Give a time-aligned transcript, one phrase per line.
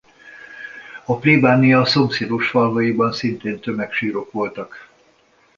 [1.05, 4.89] A plébánia szomszédos falvaiban szintén tömegsírok voltak.